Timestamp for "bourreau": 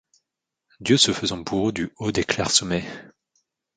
1.37-1.71